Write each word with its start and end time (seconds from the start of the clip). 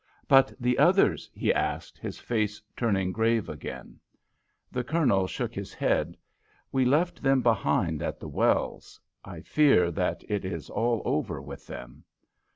"But 0.27 0.51
the 0.59 0.79
others?" 0.79 1.29
he 1.31 1.53
asked, 1.53 1.99
his 1.99 2.17
face 2.17 2.59
turning 2.75 3.11
grave 3.11 3.47
again. 3.47 3.99
The 4.71 4.83
Colonel 4.83 5.27
shook 5.27 5.53
his 5.53 5.75
head. 5.75 6.17
"We 6.71 6.85
left 6.85 7.21
them 7.21 7.43
behind 7.43 8.01
at 8.01 8.19
the 8.19 8.27
wells. 8.27 8.99
I 9.23 9.41
fear 9.41 9.91
that 9.91 10.23
it 10.27 10.43
is 10.43 10.71
all 10.71 11.03
over 11.05 11.39
with 11.39 11.67
them." 11.67 12.03